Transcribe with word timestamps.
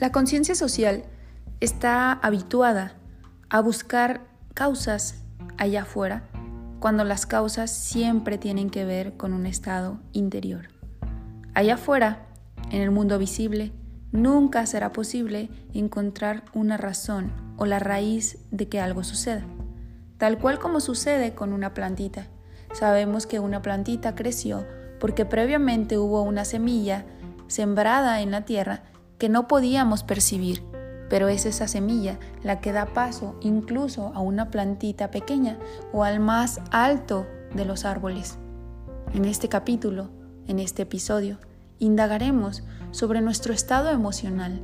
La 0.00 0.12
conciencia 0.12 0.54
social 0.54 1.02
está 1.60 2.10
habituada 2.10 2.94
a 3.50 3.60
buscar 3.60 4.22
causas 4.54 5.24
allá 5.58 5.82
afuera 5.82 6.22
cuando 6.78 7.04
las 7.04 7.26
causas 7.26 7.70
siempre 7.70 8.38
tienen 8.38 8.70
que 8.70 8.86
ver 8.86 9.18
con 9.18 9.34
un 9.34 9.44
estado 9.44 10.00
interior. 10.12 10.68
Allá 11.52 11.74
afuera, 11.74 12.28
en 12.70 12.80
el 12.80 12.90
mundo 12.90 13.18
visible, 13.18 13.74
nunca 14.10 14.64
será 14.64 14.90
posible 14.90 15.50
encontrar 15.74 16.44
una 16.54 16.78
razón 16.78 17.30
o 17.58 17.66
la 17.66 17.78
raíz 17.78 18.38
de 18.50 18.70
que 18.70 18.80
algo 18.80 19.04
suceda, 19.04 19.44
tal 20.16 20.38
cual 20.38 20.58
como 20.58 20.80
sucede 20.80 21.34
con 21.34 21.52
una 21.52 21.74
plantita. 21.74 22.28
Sabemos 22.72 23.26
que 23.26 23.38
una 23.38 23.60
plantita 23.60 24.14
creció 24.14 24.66
porque 24.98 25.26
previamente 25.26 25.98
hubo 25.98 26.22
una 26.22 26.46
semilla 26.46 27.04
sembrada 27.48 28.22
en 28.22 28.30
la 28.30 28.46
tierra 28.46 28.84
que 29.20 29.28
no 29.28 29.46
podíamos 29.46 30.02
percibir, 30.02 30.64
pero 31.10 31.28
es 31.28 31.44
esa 31.44 31.68
semilla 31.68 32.18
la 32.42 32.60
que 32.60 32.72
da 32.72 32.86
paso 32.86 33.36
incluso 33.42 34.12
a 34.14 34.20
una 34.20 34.50
plantita 34.50 35.10
pequeña 35.10 35.58
o 35.92 36.04
al 36.04 36.20
más 36.20 36.60
alto 36.70 37.26
de 37.54 37.66
los 37.66 37.84
árboles. 37.84 38.38
En 39.12 39.26
este 39.26 39.50
capítulo, 39.50 40.08
en 40.46 40.58
este 40.58 40.82
episodio, 40.82 41.38
indagaremos 41.78 42.64
sobre 42.92 43.20
nuestro 43.20 43.52
estado 43.52 43.90
emocional 43.90 44.62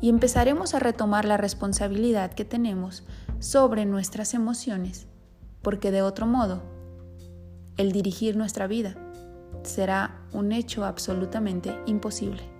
y 0.00 0.08
empezaremos 0.08 0.74
a 0.74 0.78
retomar 0.78 1.24
la 1.24 1.36
responsabilidad 1.36 2.32
que 2.32 2.44
tenemos 2.44 3.04
sobre 3.40 3.86
nuestras 3.86 4.34
emociones, 4.34 5.08
porque 5.62 5.90
de 5.90 6.02
otro 6.02 6.26
modo, 6.28 6.62
el 7.76 7.90
dirigir 7.90 8.36
nuestra 8.36 8.68
vida 8.68 8.94
será 9.64 10.20
un 10.32 10.52
hecho 10.52 10.84
absolutamente 10.84 11.76
imposible. 11.86 12.55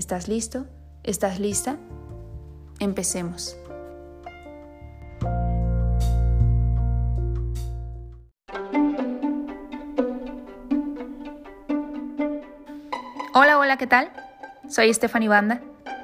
¿Estás 0.00 0.28
listo? 0.28 0.66
¿Estás 1.02 1.38
lista? 1.38 1.76
Empecemos. 2.78 3.54
Hola, 13.34 13.58
hola, 13.58 13.76
¿qué 13.76 13.86
tal? 13.86 14.10
Soy 14.70 14.94
Stephanie 14.94 15.28
Banda 15.28 15.60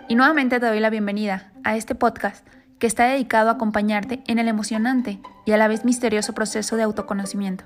y 0.08 0.14
nuevamente 0.14 0.60
te 0.60 0.66
doy 0.66 0.78
la 0.78 0.90
bienvenida 0.90 1.50
a 1.64 1.76
este 1.76 1.94
podcast 1.94 2.46
que 2.78 2.86
está 2.86 3.06
dedicado 3.06 3.48
a 3.48 3.52
acompañarte 3.52 4.22
en 4.26 4.38
el 4.38 4.48
emocionante 4.48 5.20
y 5.46 5.52
a 5.52 5.56
la 5.56 5.68
vez 5.68 5.86
misterioso 5.86 6.34
proceso 6.34 6.76
de 6.76 6.82
autoconocimiento. 6.82 7.64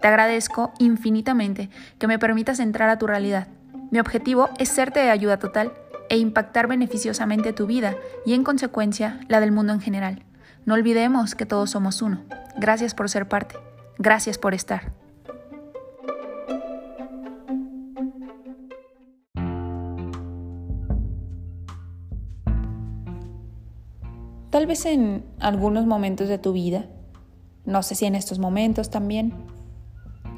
Te 0.00 0.08
agradezco 0.08 0.72
infinitamente 0.80 1.70
que 2.00 2.08
me 2.08 2.18
permitas 2.18 2.58
entrar 2.58 2.88
a 2.88 2.98
tu 2.98 3.06
realidad. 3.06 3.46
Mi 3.90 4.00
objetivo 4.00 4.50
es 4.58 4.68
serte 4.68 5.00
de 5.00 5.10
ayuda 5.10 5.38
total 5.38 5.72
e 6.10 6.18
impactar 6.18 6.66
beneficiosamente 6.66 7.52
tu 7.52 7.66
vida 7.66 7.96
y 8.26 8.34
en 8.34 8.44
consecuencia 8.44 9.20
la 9.28 9.40
del 9.40 9.52
mundo 9.52 9.72
en 9.72 9.80
general. 9.80 10.24
No 10.66 10.74
olvidemos 10.74 11.34
que 11.34 11.46
todos 11.46 11.70
somos 11.70 12.02
uno. 12.02 12.24
Gracias 12.58 12.94
por 12.94 13.08
ser 13.08 13.28
parte. 13.28 13.56
Gracias 13.98 14.36
por 14.36 14.52
estar. 14.52 14.92
Tal 24.50 24.66
vez 24.66 24.84
en 24.86 25.24
algunos 25.40 25.86
momentos 25.86 26.28
de 26.28 26.38
tu 26.38 26.52
vida, 26.52 26.86
no 27.64 27.82
sé 27.82 27.94
si 27.94 28.06
en 28.06 28.14
estos 28.14 28.38
momentos 28.38 28.90
también, 28.90 29.32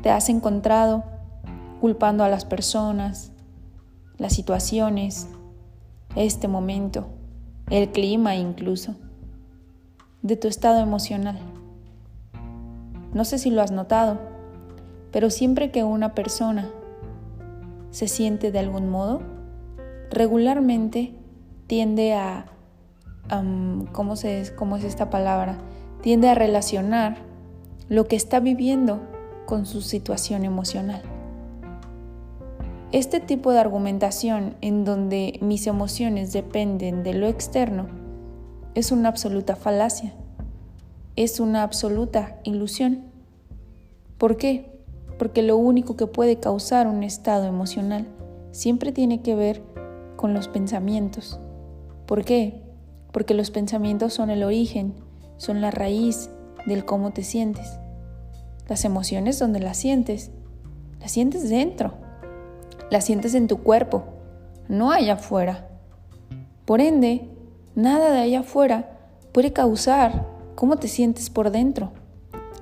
te 0.03 0.11
has 0.11 0.29
encontrado 0.29 1.05
culpando 1.81 2.23
a 2.23 2.29
las 2.29 2.45
personas, 2.45 3.30
las 4.21 4.35
situaciones, 4.35 5.29
este 6.15 6.47
momento, 6.47 7.07
el 7.71 7.91
clima 7.91 8.37
incluso, 8.37 8.95
de 10.21 10.37
tu 10.37 10.47
estado 10.47 10.81
emocional. 10.81 11.39
No 13.15 13.25
sé 13.25 13.39
si 13.39 13.51
lo 13.51 13.63
has 13.63 13.73
notado, 13.73 14.21
pero 15.11 15.31
siempre 15.31 15.71
que 15.71 15.85
una 15.85 16.15
persona 16.15 16.69
se 17.91 18.09
siente 18.09 18.53
de 18.53 18.59
algún 18.59 18.91
modo, 18.91 19.23
regularmente 20.11 21.15
tiende 21.67 22.13
a 22.13 22.45
¿cómo, 23.93 24.17
se, 24.17 24.53
¿cómo 24.55 24.77
es 24.77 24.85
esta 24.85 25.09
palabra? 25.09 25.57
Tiende 26.03 26.29
a 26.29 26.35
relacionar 26.35 27.17
lo 27.89 28.07
que 28.07 28.17
está 28.17 28.39
viviendo 28.39 29.01
con 29.47 29.65
su 29.65 29.81
situación 29.81 30.45
emocional. 30.45 31.20
Este 32.93 33.21
tipo 33.21 33.53
de 33.53 33.61
argumentación 33.61 34.57
en 34.61 34.85
donde 34.85 35.39
mis 35.43 35.67
emociones 35.67 36.33
dependen 36.33 37.03
de 37.03 37.15
lo 37.15 37.27
externo 37.29 37.87
es 38.75 38.91
una 38.93 39.09
absoluta 39.09 39.57
falacia, 39.57 40.13
es 41.17 41.41
una 41.41 41.63
absoluta 41.63 42.41
ilusión. 42.45 43.05
¿Por 44.19 44.37
qué? 44.37 44.81
Porque 45.19 45.43
lo 45.43 45.57
único 45.57 45.97
que 45.97 46.07
puede 46.07 46.41
causar 46.41 46.87
un 46.87 47.03
estado 47.03 47.47
emocional 47.47 48.07
siempre 48.51 48.91
tiene 48.93 49.23
que 49.23 49.35
ver 49.35 49.63
con 50.17 50.35
los 50.35 50.49
pensamientos. 50.49 51.39
¿Por 52.07 52.25
qué? 52.25 52.61
porque 53.13 53.35
los 53.35 53.51
pensamientos 53.51 54.15
son 54.15 54.31
el 54.31 54.43
origen, 54.43 54.95
son 55.37 55.61
la 55.61 55.71
raíz 55.71 56.31
del 56.67 56.85
cómo 56.85 57.13
te 57.13 57.23
sientes. 57.23 57.79
Las 58.69 58.85
emociones 58.85 59.39
donde 59.39 59.61
las 59.61 59.77
sientes, 59.77 60.31
las 61.01 61.13
sientes 61.13 61.49
dentro, 61.49 61.95
las 62.91 63.05
sientes 63.05 63.35
en 63.35 63.47
tu 63.47 63.59
cuerpo, 63.59 64.05
no 64.69 64.91
allá 64.91 65.15
afuera. 65.15 65.69
Por 66.65 66.81
ende, 66.81 67.29
nada 67.75 68.11
de 68.11 68.21
allá 68.21 68.41
afuera 68.41 68.99
puede 69.33 69.53
causar 69.53 70.27
cómo 70.57 70.77
te 70.77 70.89
sientes 70.89 71.31
por 71.31 71.51
dentro. 71.51 71.93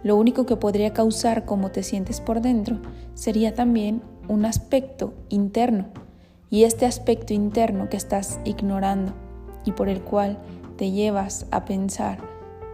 Lo 0.03 0.17
único 0.17 0.47
que 0.47 0.57
podría 0.57 0.93
causar 0.93 1.45
cómo 1.45 1.71
te 1.71 1.83
sientes 1.83 2.21
por 2.21 2.41
dentro 2.41 2.79
sería 3.15 3.55
también 3.55 4.03
un 4.29 4.45
aspecto 4.45 5.15
interno. 5.29 5.87
Y 6.51 6.65
este 6.65 6.87
aspecto 6.87 7.35
interno 7.35 7.89
que 7.89 7.97
estás 7.97 8.39
ignorando 8.45 9.13
y 9.65 9.73
por 9.73 9.89
el 9.89 10.03
cual 10.03 10.39
te 10.77 10.93
llevas 10.93 11.47
a 11.51 11.65
pensar 11.65 12.19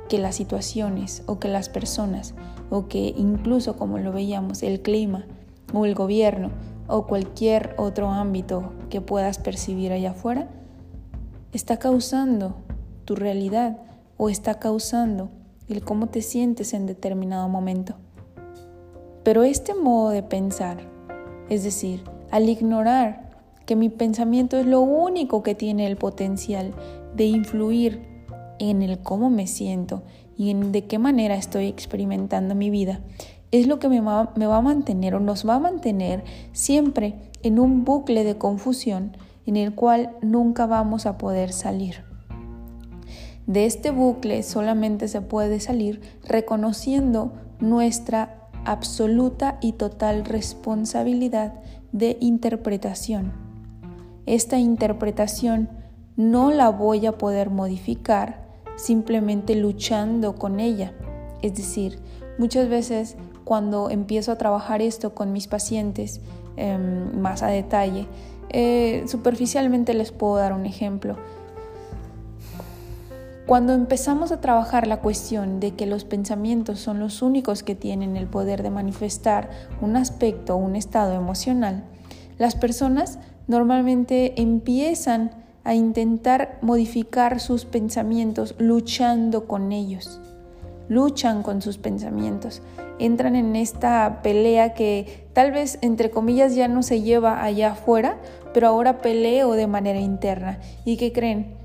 que 0.08 0.18
las 0.18 0.36
situaciones 0.36 1.22
o 1.26 1.38
que 1.38 1.48
las 1.48 1.68
personas 1.68 2.34
o 2.70 2.88
que 2.88 3.14
incluso 3.16 3.76
como 3.76 3.98
lo 3.98 4.12
veíamos 4.12 4.62
el 4.62 4.80
clima 4.82 5.24
o 5.72 5.86
el 5.86 5.94
gobierno 5.94 6.50
o 6.86 7.06
cualquier 7.06 7.74
otro 7.78 8.08
ámbito 8.08 8.72
que 8.90 9.00
puedas 9.00 9.38
percibir 9.38 9.92
allá 9.92 10.10
afuera 10.10 10.48
está 11.52 11.78
causando 11.78 12.56
tu 13.04 13.14
realidad 13.14 13.78
o 14.16 14.28
está 14.28 14.58
causando 14.58 15.30
el 15.68 15.82
cómo 15.82 16.08
te 16.08 16.22
sientes 16.22 16.74
en 16.74 16.86
determinado 16.86 17.48
momento. 17.48 17.94
Pero 19.22 19.42
este 19.42 19.74
modo 19.74 20.10
de 20.10 20.22
pensar, 20.22 20.78
es 21.48 21.64
decir, 21.64 22.04
al 22.30 22.48
ignorar 22.48 23.30
que 23.66 23.76
mi 23.76 23.88
pensamiento 23.88 24.58
es 24.58 24.66
lo 24.66 24.80
único 24.80 25.42
que 25.42 25.54
tiene 25.54 25.86
el 25.86 25.96
potencial 25.96 26.74
de 27.16 27.24
influir 27.24 28.02
en 28.58 28.82
el 28.82 28.98
cómo 28.98 29.30
me 29.30 29.46
siento 29.46 30.02
y 30.36 30.50
en 30.50 30.72
de 30.72 30.84
qué 30.84 30.98
manera 30.98 31.36
estoy 31.36 31.66
experimentando 31.66 32.54
mi 32.54 32.70
vida, 32.70 33.00
es 33.60 33.66
lo 33.66 33.78
que 33.78 33.88
me 33.88 34.00
va, 34.00 34.32
a 34.34 34.60
mantener 34.60 35.14
o 35.14 35.20
nos 35.20 35.48
va 35.48 35.56
a 35.56 35.60
mantener 35.60 36.24
siempre 36.52 37.14
en 37.42 37.58
un 37.58 37.84
bucle 37.84 38.24
de 38.24 38.38
confusión 38.38 39.16
en 39.46 39.56
el 39.56 39.74
cual 39.74 40.16
nunca 40.22 40.66
vamos 40.66 41.06
a 41.06 41.18
poder 41.18 41.52
salir. 41.52 42.04
De 43.46 43.66
este 43.66 43.90
bucle 43.90 44.42
solamente 44.42 45.08
se 45.08 45.20
puede 45.20 45.60
salir 45.60 46.00
reconociendo 46.26 47.32
nuestra 47.60 48.48
absoluta 48.64 49.58
y 49.60 49.72
total 49.72 50.24
responsabilidad 50.24 51.54
de 51.92 52.16
interpretación 52.20 53.44
esta 54.26 54.58
interpretación 54.58 55.68
no 56.16 56.50
la 56.50 56.70
voy 56.70 57.04
a 57.04 57.18
poder 57.18 57.50
modificar 57.50 58.42
simplemente 58.76 59.54
luchando 59.54 60.34
con 60.36 60.60
ella. 60.60 60.94
Es 61.42 61.54
decir, 61.54 61.98
muchas 62.38 62.68
veces 62.68 63.16
cuando 63.44 63.90
empiezo 63.90 64.32
a 64.32 64.38
trabajar 64.38 64.82
esto 64.82 65.14
con 65.14 65.32
mis 65.32 65.46
pacientes 65.46 66.20
em, 66.56 67.18
más 67.20 67.42
a 67.42 67.48
detalle, 67.48 68.06
eh, 68.50 69.04
superficialmente 69.06 69.94
les 69.94 70.12
puedo 70.12 70.36
dar 70.36 70.52
un 70.52 70.66
ejemplo. 70.66 71.16
Cuando 73.46 73.74
empezamos 73.74 74.32
a 74.32 74.40
trabajar 74.40 74.86
la 74.86 75.00
cuestión 75.00 75.60
de 75.60 75.74
que 75.74 75.84
los 75.84 76.04
pensamientos 76.04 76.80
son 76.80 76.98
los 76.98 77.20
únicos 77.20 77.62
que 77.62 77.74
tienen 77.74 78.16
el 78.16 78.26
poder 78.26 78.62
de 78.62 78.70
manifestar 78.70 79.50
un 79.82 79.96
aspecto 79.96 80.54
o 80.54 80.58
un 80.58 80.76
estado 80.76 81.12
emocional, 81.12 81.84
las 82.38 82.56
personas 82.56 83.18
normalmente 83.46 84.40
empiezan 84.40 85.30
a 85.62 85.74
intentar 85.74 86.58
modificar 86.62 87.38
sus 87.38 87.66
pensamientos 87.66 88.54
luchando 88.58 89.46
con 89.46 89.72
ellos. 89.72 90.20
Luchan 90.88 91.42
con 91.42 91.60
sus 91.60 91.76
pensamientos. 91.76 92.62
Entran 92.98 93.36
en 93.36 93.56
esta 93.56 94.20
pelea 94.22 94.74
que 94.74 95.26
tal 95.32 95.52
vez 95.52 95.78
entre 95.82 96.10
comillas 96.10 96.54
ya 96.54 96.68
no 96.68 96.82
se 96.82 97.02
lleva 97.02 97.42
allá 97.42 97.72
afuera, 97.72 98.18
pero 98.52 98.68
ahora 98.68 98.98
peleo 98.98 99.52
de 99.52 99.66
manera 99.66 99.98
interna. 99.98 100.60
¿Y 100.84 100.96
qué 100.96 101.12
creen? 101.12 101.56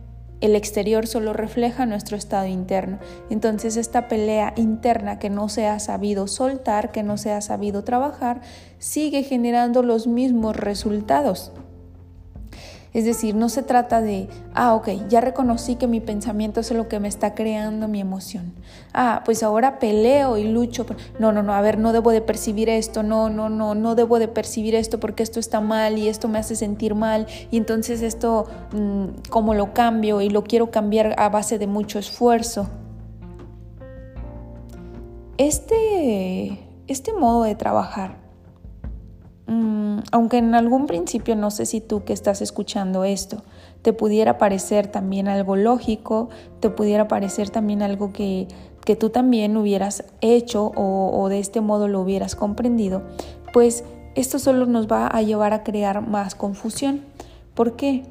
El 0.41 0.55
exterior 0.55 1.05
solo 1.05 1.33
refleja 1.33 1.85
nuestro 1.85 2.15
estado 2.15 2.47
interno. 2.47 2.99
Entonces 3.29 3.75
esta 3.75 4.07
pelea 4.07 4.53
interna 4.55 5.19
que 5.19 5.29
no 5.29 5.49
se 5.49 5.67
ha 5.67 5.79
sabido 5.79 6.27
soltar, 6.27 6.91
que 6.91 7.03
no 7.03 7.17
se 7.17 7.31
ha 7.31 7.41
sabido 7.41 7.83
trabajar, 7.83 8.41
sigue 8.77 9.23
generando 9.23 9.83
los 9.83 10.07
mismos 10.07 10.55
resultados. 10.55 11.51
Es 12.93 13.05
decir, 13.05 13.35
no 13.35 13.49
se 13.49 13.61
trata 13.61 14.01
de, 14.01 14.29
ah, 14.55 14.73
ok, 14.73 14.89
ya 15.09 15.21
reconocí 15.21 15.75
que 15.75 15.87
mi 15.87 15.99
pensamiento 15.99 16.59
es 16.59 16.71
lo 16.71 16.87
que 16.87 16.99
me 16.99 17.07
está 17.07 17.35
creando 17.35 17.87
mi 17.87 18.01
emoción. 18.01 18.53
Ah, 18.93 19.21
pues 19.25 19.43
ahora 19.43 19.77
peleo 19.77 20.37
y 20.37 20.45
lucho. 20.45 20.85
No, 21.19 21.31
no, 21.31 21.43
no, 21.43 21.53
a 21.53 21.61
ver, 21.61 21.77
no 21.77 21.93
debo 21.93 22.11
de 22.11 22.21
percibir 22.21 22.67
esto, 22.67 23.03
no, 23.03 23.29
no, 23.29 23.49
no, 23.49 23.75
no 23.75 23.93
debo 23.93 24.17
de 24.17 24.27
percibir 24.27 24.73
esto 24.73 24.99
porque 24.99 25.21
esto 25.21 25.39
está 25.39 25.61
mal 25.61 25.97
y 25.97 26.07
esto 26.07 26.27
me 26.27 26.39
hace 26.39 26.55
sentir 26.55 26.95
mal 26.95 27.27
y 27.51 27.57
entonces 27.57 28.01
esto, 28.01 28.47
mm, 28.71 29.29
¿cómo 29.29 29.53
lo 29.53 29.73
cambio? 29.73 30.21
Y 30.21 30.29
lo 30.29 30.43
quiero 30.43 30.71
cambiar 30.71 31.13
a 31.19 31.29
base 31.29 31.59
de 31.59 31.67
mucho 31.67 31.99
esfuerzo. 31.99 32.69
Este, 35.37 36.59
este 36.87 37.13
modo 37.13 37.43
de 37.43 37.55
trabajar 37.55 38.28
Mm, 39.49 40.01
aunque 40.11 40.37
en 40.37 40.53
algún 40.53 40.85
principio 40.85 41.35
no 41.35 41.49
sé 41.49 41.65
si 41.65 41.81
tú 41.81 42.03
que 42.03 42.13
estás 42.13 42.39
escuchando 42.43 43.03
esto 43.03 43.41
te 43.81 43.93
pudiera 43.93 44.37
parecer 44.37 44.85
también 44.85 45.27
algo 45.27 45.55
lógico, 45.55 46.29
te 46.59 46.69
pudiera 46.69 47.07
parecer 47.07 47.49
también 47.49 47.81
algo 47.81 48.13
que, 48.13 48.47
que 48.85 48.95
tú 48.95 49.09
también 49.09 49.57
hubieras 49.57 50.03
hecho 50.21 50.71
o, 50.75 51.19
o 51.19 51.29
de 51.29 51.39
este 51.39 51.61
modo 51.61 51.87
lo 51.87 51.99
hubieras 51.99 52.35
comprendido, 52.35 53.01
pues 53.51 53.83
esto 54.13 54.37
solo 54.37 54.67
nos 54.67 54.87
va 54.87 55.07
a 55.07 55.23
llevar 55.23 55.53
a 55.53 55.63
crear 55.63 56.07
más 56.07 56.35
confusión. 56.35 57.01
¿Por 57.55 57.75
qué? 57.75 58.03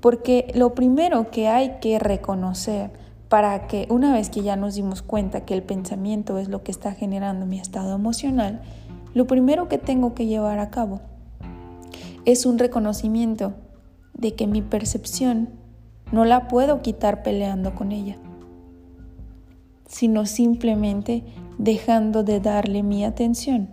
Porque 0.00 0.50
lo 0.54 0.74
primero 0.74 1.30
que 1.30 1.48
hay 1.48 1.76
que 1.82 1.98
reconocer 1.98 2.90
para 3.28 3.66
que 3.66 3.86
una 3.90 4.14
vez 4.14 4.30
que 4.30 4.40
ya 4.40 4.56
nos 4.56 4.74
dimos 4.74 5.02
cuenta 5.02 5.44
que 5.44 5.52
el 5.52 5.62
pensamiento 5.62 6.38
es 6.38 6.48
lo 6.48 6.62
que 6.62 6.70
está 6.70 6.92
generando 6.92 7.44
mi 7.44 7.60
estado 7.60 7.94
emocional, 7.94 8.62
lo 9.14 9.26
primero 9.26 9.68
que 9.68 9.78
tengo 9.78 10.14
que 10.14 10.26
llevar 10.26 10.58
a 10.58 10.70
cabo 10.70 11.00
es 12.24 12.46
un 12.46 12.58
reconocimiento 12.58 13.54
de 14.14 14.34
que 14.34 14.46
mi 14.46 14.62
percepción 14.62 15.48
no 16.12 16.24
la 16.24 16.48
puedo 16.48 16.82
quitar 16.82 17.22
peleando 17.22 17.74
con 17.74 17.92
ella, 17.92 18.16
sino 19.86 20.26
simplemente 20.26 21.24
dejando 21.58 22.22
de 22.24 22.40
darle 22.40 22.82
mi 22.82 23.04
atención. 23.04 23.70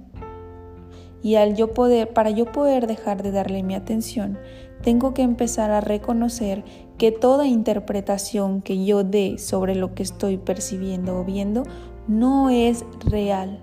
Y 1.21 1.35
al 1.35 1.55
yo 1.55 1.73
poder, 1.73 2.13
para 2.13 2.29
yo 2.29 2.51
poder 2.51 2.87
dejar 2.87 3.23
de 3.23 3.31
darle 3.31 3.63
mi 3.63 3.73
atención, 3.73 4.37
tengo 4.83 5.13
que 5.13 5.23
empezar 5.23 5.71
a 5.71 5.81
reconocer 5.81 6.63
que 6.97 7.11
toda 7.11 7.47
interpretación 7.47 8.61
que 8.61 8.85
yo 8.85 9.03
dé 9.03 9.37
sobre 9.39 9.75
lo 9.75 9.95
que 9.95 10.03
estoy 10.03 10.37
percibiendo 10.37 11.19
o 11.19 11.23
viendo 11.23 11.63
no 12.07 12.49
es 12.51 12.85
real. 12.99 13.59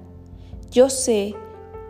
Yo 0.72 0.90
sé 0.90 1.34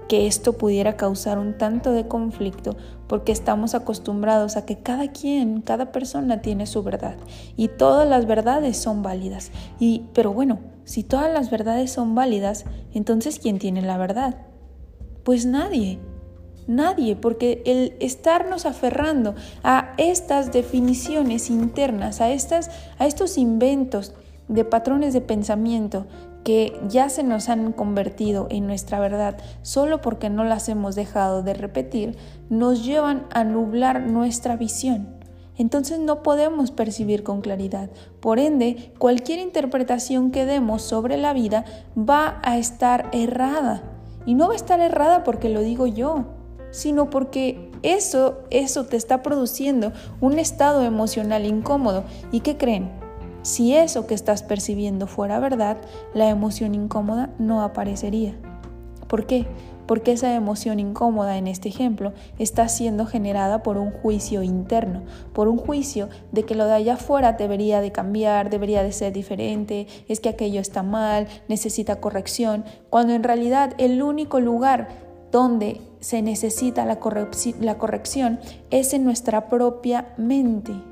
que 0.09 0.27
esto 0.27 0.55
pudiera 0.55 0.97
causar 0.97 1.39
un 1.39 1.57
tanto 1.57 1.93
de 1.93 2.09
conflicto 2.09 2.77
porque 3.07 3.33
estamos 3.33 3.75
acostumbrados 3.75 4.57
a 4.57 4.65
que 4.65 4.79
cada 4.79 5.09
quien, 5.09 5.61
cada 5.61 5.93
persona 5.93 6.41
tiene 6.41 6.67
su 6.67 6.83
verdad 6.83 7.17
y 7.57 7.69
todas 7.69 8.09
las 8.09 8.27
verdades 8.27 8.77
son 8.77 9.03
válidas. 9.03 9.51
Y 9.79 10.05
pero 10.15 10.33
bueno, 10.33 10.61
si 10.85 11.03
todas 11.03 11.33
las 11.33 11.51
verdades 11.51 11.91
son 11.91 12.15
válidas, 12.15 12.65
entonces 12.93 13.39
¿quién 13.39 13.59
tiene 13.59 13.83
la 13.83 13.99
verdad? 13.99 14.37
Pues 15.25 15.47
nadie. 15.47 15.99
Nadie, 16.69 17.17
porque 17.17 17.61
el 17.67 17.97
estarnos 17.99 18.67
aferrando 18.67 19.35
a 19.65 19.95
estas 19.99 20.53
definiciones 20.53 21.51
internas, 21.51 22.21
a, 22.21 22.31
estas, 22.31 22.71
a 22.99 23.07
estos 23.07 23.37
inventos 23.37 24.15
de 24.47 24.65
patrones 24.65 25.13
de 25.13 25.21
pensamiento 25.21 26.07
que 26.45 26.81
ya 26.89 27.09
se 27.09 27.23
nos 27.23 27.49
han 27.49 27.73
convertido 27.73 28.47
en 28.51 28.67
nuestra 28.67 28.99
verdad 29.01 29.37
solo 29.63 30.01
porque 30.01 30.31
no 30.31 30.45
las 30.45 30.69
hemos 30.69 30.95
dejado 30.95 31.43
de 31.43 31.55
repetir, 31.55 32.17
nos 32.51 32.85
llevan 32.85 33.27
a 33.33 33.45
nublar 33.45 34.01
nuestra 34.01 34.57
visión. 34.57 35.09
Entonces 35.57 35.99
no 35.99 36.23
podemos 36.23 36.71
percibir 36.71 37.23
con 37.23 37.41
claridad. 37.41 37.91
Por 38.21 38.39
ende, 38.39 38.93
cualquier 38.99 39.39
interpretación 39.39 40.31
que 40.31 40.47
demos 40.47 40.83
sobre 40.83 41.17
la 41.19 41.35
vida 41.35 41.65
va 41.97 42.41
a 42.43 42.59
estar 42.59 43.09
errada. 43.13 43.83
Y 44.25 44.35
no 44.35 44.49
va 44.49 44.55
a 44.55 44.57
estar 44.57 44.81
errada 44.81 45.25
porque 45.25 45.49
lo 45.49 45.61
digo 45.61 45.87
yo, 45.87 46.25
sino 46.71 47.11
porque 47.11 47.71
eso, 47.83 48.39
eso 48.51 48.87
te 48.87 48.97
está 48.97 49.23
produciendo 49.23 49.93
un 50.21 50.39
estado 50.39 50.85
emocional 50.85 51.45
incómodo. 51.45 52.05
¿Y 52.31 52.41
qué 52.41 52.57
creen? 52.57 53.02
Si 53.43 53.75
eso 53.75 54.07
que 54.07 54.15
estás 54.15 54.45
percibiendo 54.45 55.09
fuera 55.09 55.41
verdad, 55.41 55.77
la 56.15 56.29
emoción 56.29 56.77
incómoda 56.77 57.31
no 57.39 57.63
aparecería. 57.63 58.35
¿Por 59.09 59.27
qué? 59.27 59.47
Porque 59.87 60.13
esa 60.13 60.33
emoción 60.35 60.79
incómoda 60.79 61.37
en 61.37 61.49
este 61.49 61.69
ejemplo 61.69 62.13
está 62.39 62.69
siendo 62.69 63.05
generada 63.05 63.65
por 63.65 63.79
un 63.79 63.91
juicio 63.91 64.45
interno, 64.45 65.03
por 65.33 65.49
un 65.49 65.59
juicio 65.59 66.09
de 66.31 66.45
que 66.45 66.55
lo 66.55 66.67
de 66.67 66.75
allá 66.75 66.95
afuera 66.95 67.33
debería 67.33 67.81
de 67.81 67.91
cambiar, 67.91 68.49
debería 68.49 68.85
de 68.85 68.93
ser 68.93 69.13
diferente, 69.13 69.89
es 70.09 70.21
que 70.21 70.29
aquello 70.29 70.61
está 70.61 70.85
mal, 70.85 71.27
necesita 71.49 72.01
corrección, 72.01 72.65
cuando 72.91 73.13
en 73.13 73.25
realidad 73.25 73.75
el 73.79 74.03
único 74.03 74.39
lugar 74.39 74.89
donde 75.33 75.81
se 75.99 76.23
necesita 76.23 76.85
la, 76.85 77.01
corrección 77.01 78.39
es 78.71 78.95
en 78.95 79.03
nuestra 79.05 79.49
propia 79.49 80.15
mente 80.17 80.92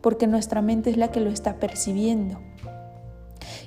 porque 0.00 0.26
nuestra 0.26 0.62
mente 0.62 0.90
es 0.90 0.96
la 0.96 1.08
que 1.08 1.20
lo 1.20 1.30
está 1.30 1.56
percibiendo. 1.56 2.40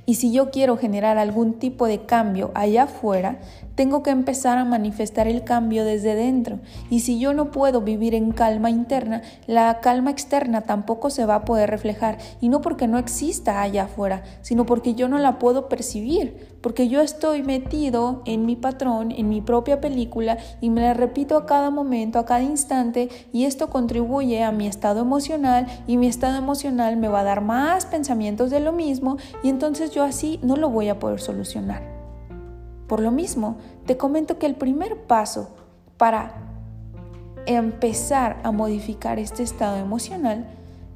Y 0.05 0.15
si 0.15 0.33
yo 0.33 0.51
quiero 0.51 0.75
generar 0.77 1.17
algún 1.17 1.53
tipo 1.59 1.87
de 1.87 2.05
cambio 2.05 2.51
allá 2.55 2.83
afuera, 2.83 3.39
tengo 3.75 4.03
que 4.03 4.09
empezar 4.09 4.57
a 4.57 4.65
manifestar 4.65 5.27
el 5.27 5.43
cambio 5.43 5.85
desde 5.85 6.13
dentro. 6.15 6.59
Y 6.89 6.99
si 6.99 7.19
yo 7.19 7.33
no 7.33 7.51
puedo 7.51 7.81
vivir 7.81 8.13
en 8.13 8.31
calma 8.31 8.69
interna, 8.69 9.21
la 9.47 9.79
calma 9.79 10.11
externa 10.11 10.61
tampoco 10.61 11.09
se 11.09 11.25
va 11.25 11.35
a 11.35 11.45
poder 11.45 11.69
reflejar. 11.69 12.17
Y 12.41 12.49
no 12.49 12.61
porque 12.61 12.87
no 12.87 12.97
exista 12.97 13.61
allá 13.61 13.85
afuera, 13.85 14.23
sino 14.41 14.65
porque 14.65 14.93
yo 14.93 15.07
no 15.07 15.17
la 15.19 15.39
puedo 15.39 15.69
percibir. 15.69 16.52
Porque 16.63 16.87
yo 16.87 17.01
estoy 17.01 17.43
metido 17.43 18.21
en 18.23 18.45
mi 18.45 18.55
patrón, 18.55 19.11
en 19.11 19.27
mi 19.27 19.41
propia 19.41 19.81
película, 19.81 20.37
y 20.61 20.69
me 20.69 20.79
la 20.79 20.93
repito 20.93 21.35
a 21.35 21.45
cada 21.45 21.69
momento, 21.71 22.19
a 22.19 22.25
cada 22.25 22.41
instante, 22.41 23.09
y 23.33 23.43
esto 23.43 23.69
contribuye 23.69 24.41
a 24.43 24.53
mi 24.53 24.65
estado 24.65 25.01
emocional, 25.01 25.67
y 25.87 25.97
mi 25.97 26.07
estado 26.07 26.37
emocional 26.37 26.95
me 26.95 27.09
va 27.09 27.19
a 27.19 27.25
dar 27.25 27.41
más 27.41 27.85
pensamientos 27.85 28.49
de 28.49 28.61
lo 28.61 28.71
mismo, 28.71 29.17
y 29.43 29.49
entonces 29.49 29.91
yo 29.91 30.03
así 30.03 30.39
no 30.41 30.55
lo 30.55 30.69
voy 30.69 30.87
a 30.87 30.99
poder 30.99 31.19
solucionar. 31.19 31.83
Por 32.87 33.01
lo 33.01 33.11
mismo, 33.11 33.57
te 33.85 33.97
comento 33.97 34.39
que 34.39 34.45
el 34.45 34.55
primer 34.55 35.01
paso 35.01 35.49
para 35.97 36.33
empezar 37.45 38.39
a 38.43 38.53
modificar 38.53 39.19
este 39.19 39.43
estado 39.43 39.75
emocional, 39.75 40.47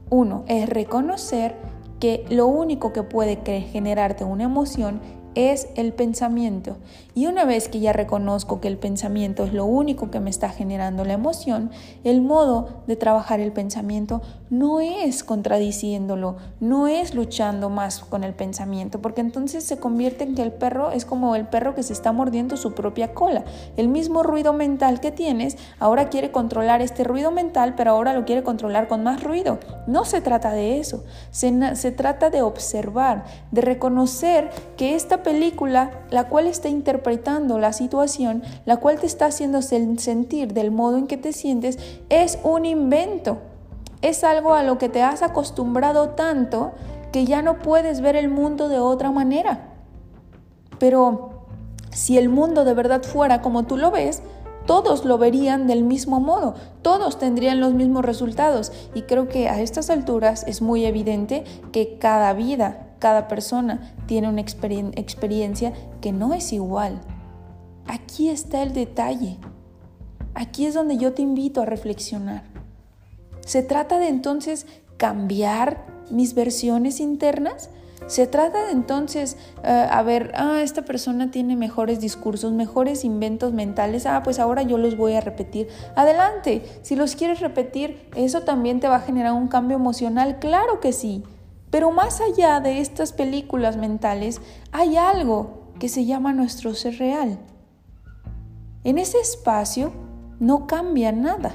uno, 0.10 0.46
es 0.48 0.70
reconocer 0.70 1.56
que 2.00 2.26
lo 2.30 2.48
único 2.48 2.94
que 2.94 3.04
puede 3.04 3.36
generarte 3.62 4.24
una 4.24 4.44
emoción 4.44 5.02
es 5.38 5.70
el 5.76 5.94
pensamiento. 5.94 6.78
Y 7.14 7.28
una 7.28 7.46
vez 7.46 7.70
que 7.70 7.80
ya 7.80 7.94
reconozco 7.94 8.60
que 8.60 8.68
el 8.68 8.78
pensamiento 8.78 9.44
es 9.44 9.54
lo 9.54 9.66
único 9.66 10.10
que 10.10 10.20
me 10.20 10.30
está 10.30 10.50
generando 10.50 11.06
la 11.06 11.14
emoción, 11.14 11.70
el 12.04 12.22
modo 12.22 12.82
de 12.88 12.96
trabajar 12.96 13.40
el 13.40 13.52
pensamiento 13.52 14.22
no 14.50 14.80
es 14.80 15.24
contradiciéndolo, 15.24 16.38
no 16.60 16.88
es 16.88 17.14
luchando 17.14 17.70
más 17.70 18.00
con 18.00 18.24
el 18.24 18.34
pensamiento, 18.34 19.02
porque 19.02 19.22
entonces 19.22 19.64
se 19.64 19.78
convierte 19.78 20.24
en 20.24 20.36
que 20.36 20.42
el 20.42 20.52
perro 20.52 20.92
es 20.92 21.06
como 21.06 21.36
el 21.36 21.48
perro 21.48 21.76
que 21.76 21.84
se 21.84 21.94
está 21.94 22.12
mordiendo 22.12 22.58
su 22.58 22.74
propia 22.74 23.14
cola. 23.14 23.44
El 23.76 23.90
mismo 23.90 24.24
ruido 24.24 24.54
mental 24.54 25.00
que 25.00 25.12
tienes, 25.12 25.58
ahora 25.80 26.10
quiere 26.10 26.32
controlar 26.32 26.82
este 26.82 27.04
ruido 27.04 27.32
mental, 27.32 27.76
pero 27.76 27.92
ahora 27.92 28.14
lo 28.14 28.26
quiere 28.26 28.44
controlar 28.44 28.88
con 28.88 29.04
más 29.04 29.24
ruido. 29.24 29.60
No 29.86 30.06
se 30.06 30.22
trata 30.22 30.52
de 30.52 30.80
eso, 30.80 31.04
se, 31.32 31.76
se 31.76 31.92
trata 31.92 32.30
de 32.30 32.42
observar, 32.42 33.26
de 33.52 33.62
reconocer 33.62 34.50
que 34.78 34.96
esta 34.96 35.24
película, 35.28 35.92
la 36.10 36.30
cual 36.30 36.48
está 36.48 36.70
interpretando 36.70 37.60
la 37.60 37.74
situación, 37.74 38.44
la 38.64 38.78
cual 38.78 38.98
te 38.98 39.08
está 39.08 39.26
haciendo 39.26 39.62
sentir 39.62 40.54
del 40.54 40.72
modo 40.72 40.98
en 40.98 41.06
que 41.06 41.18
te 41.18 41.34
sientes, 41.34 41.78
es 42.08 42.40
un 42.46 42.64
invento. 42.64 43.40
Es 44.02 44.24
algo 44.24 44.54
a 44.54 44.64
lo 44.64 44.78
que 44.78 44.88
te 44.88 45.04
has 45.04 45.24
acostumbrado 45.24 46.12
tanto 46.12 46.72
que 47.12 47.26
ya 47.26 47.42
no 47.42 47.60
puedes 47.60 48.00
ver 48.00 48.16
el 48.16 48.30
mundo 48.30 48.70
de 48.70 48.80
otra 48.80 49.12
manera. 49.12 49.74
Pero 50.80 51.44
si 51.92 52.18
el 52.18 52.30
mundo 52.30 52.64
de 52.64 52.74
verdad 52.74 53.04
fuera 53.04 53.42
como 53.42 53.66
tú 53.66 53.76
lo 53.76 53.92
ves, 53.92 54.22
todos 54.66 55.04
lo 55.04 55.18
verían 55.18 55.68
del 55.68 55.84
mismo 55.84 56.22
modo, 56.22 56.56
todos 56.82 57.20
tendrían 57.20 57.60
los 57.60 57.74
mismos 57.74 58.06
resultados. 58.06 58.72
Y 58.96 59.02
creo 59.02 59.28
que 59.28 59.50
a 59.50 59.60
estas 59.60 59.90
alturas 59.90 60.46
es 60.48 60.62
muy 60.62 60.86
evidente 60.86 61.44
que 61.74 61.98
cada 61.98 62.32
vida 62.32 62.87
cada 63.00 63.28
persona 63.28 63.94
tiene 64.06 64.30
una 64.30 64.42
experiencia 64.42 65.74
que 66.02 66.12
no 66.12 66.34
es 66.34 66.54
igual. 66.54 67.00
Aquí 67.86 68.30
está 68.30 68.64
el 68.64 68.74
detalle. 68.74 69.38
Aquí 70.34 70.66
es 70.66 70.74
donde 70.74 70.98
yo 70.98 71.14
te 71.14 71.22
invito 71.22 71.62
a 71.62 71.66
reflexionar. 71.66 72.44
¿Se 73.46 73.64
trata 73.64 73.98
de 73.98 74.10
entonces 74.10 74.68
cambiar 74.98 75.86
mis 76.12 76.34
versiones 76.34 77.00
internas? 77.00 77.70
Se 78.06 78.28
trata 78.28 78.66
de 78.66 78.72
entonces, 78.72 79.38
eh, 79.64 79.88
a 79.90 80.02
ver, 80.04 80.32
ah, 80.36 80.62
esta 80.62 80.84
persona 80.84 81.32
tiene 81.32 81.56
mejores 81.56 82.00
discursos, 82.00 82.54
mejores 82.54 83.04
inventos 83.04 83.54
mentales, 83.54 84.06
ah, 84.06 84.22
pues 84.24 84.40
ahora 84.40 84.62
yo 84.62 84.78
los 84.78 84.96
voy 84.96 85.14
a 85.14 85.22
repetir. 85.22 85.68
Adelante, 85.96 86.64
si 86.84 86.96
los 86.96 87.16
quieres 87.16 87.40
repetir, 87.40 88.08
eso 88.16 88.42
también 88.42 88.80
te 88.80 88.88
va 88.88 88.98
a 88.98 89.02
generar 89.02 89.34
un 89.34 89.48
cambio 89.48 89.76
emocional, 89.76 90.40
claro 90.40 90.80
que 90.80 90.94
sí. 90.94 91.24
Pero 91.78 91.92
más 91.92 92.22
allá 92.22 92.60
de 92.60 92.80
estas 92.80 93.14
películas 93.14 93.78
mentales, 93.78 94.42
hay 94.72 94.98
algo 94.98 95.74
que 95.78 95.90
se 95.90 96.06
llama 96.06 96.34
nuestro 96.34 96.74
ser 96.74 96.98
real. 96.98 97.38
En 98.84 98.98
ese 98.98 99.20
espacio 99.20 99.92
no 100.40 100.66
cambia 100.66 101.12
nada. 101.12 101.52